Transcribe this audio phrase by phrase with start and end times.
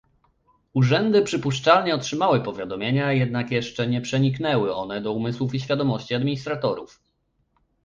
[0.73, 6.99] Urzędy przypuszczalnie otrzymały powiadomienia, jednak jeszcze nie przeniknęły one do umysłów i świadomości administratorów